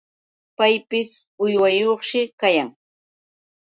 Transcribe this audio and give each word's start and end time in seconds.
Paypis 0.57 1.09
uywayuqshi 1.43 2.21
kayan. 2.39 2.69